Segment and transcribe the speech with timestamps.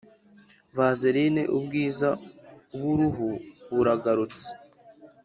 [0.77, 2.09] Vazerine ubwiza
[2.79, 3.29] buruhu
[3.75, 4.47] buragarutse